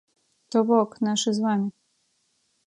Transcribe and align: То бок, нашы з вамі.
То 0.55 0.63
бок, 0.71 0.95
нашы 1.09 1.29
з 1.39 1.45
вамі. 1.45 1.69